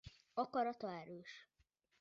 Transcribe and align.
Akarata 0.33 0.91
erős. 0.91 1.47